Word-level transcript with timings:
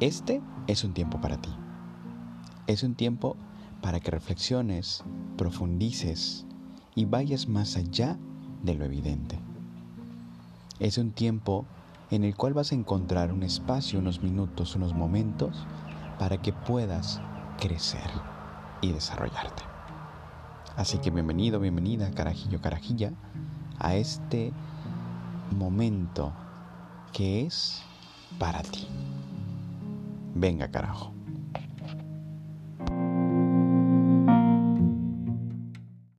Este 0.00 0.40
es 0.68 0.84
un 0.84 0.94
tiempo 0.94 1.20
para 1.20 1.38
ti. 1.38 1.50
Es 2.68 2.84
un 2.84 2.94
tiempo 2.94 3.36
para 3.82 3.98
que 3.98 4.12
reflexiones, 4.12 5.02
profundices 5.36 6.46
y 6.94 7.04
vayas 7.04 7.48
más 7.48 7.76
allá 7.76 8.16
de 8.62 8.74
lo 8.74 8.84
evidente. 8.84 9.40
Es 10.78 10.98
un 10.98 11.10
tiempo 11.10 11.64
en 12.12 12.22
el 12.22 12.36
cual 12.36 12.54
vas 12.54 12.70
a 12.70 12.76
encontrar 12.76 13.32
un 13.32 13.42
espacio, 13.42 13.98
unos 13.98 14.22
minutos, 14.22 14.76
unos 14.76 14.94
momentos 14.94 15.66
para 16.20 16.40
que 16.40 16.52
puedas 16.52 17.20
crecer 17.58 18.08
y 18.80 18.92
desarrollarte. 18.92 19.64
Así 20.76 20.98
que 20.98 21.10
bienvenido, 21.10 21.58
bienvenida, 21.58 22.12
carajillo, 22.12 22.60
carajilla, 22.60 23.12
a 23.80 23.96
este 23.96 24.52
momento 25.56 26.32
que 27.12 27.44
es 27.46 27.82
para 28.38 28.62
ti. 28.62 28.86
Venga, 30.38 30.70
carajo. 30.70 31.17